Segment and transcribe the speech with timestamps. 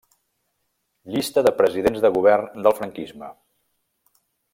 [1.15, 3.29] Llista de presidents de Govern del Franquisme.